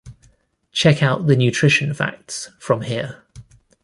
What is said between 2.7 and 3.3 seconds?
here.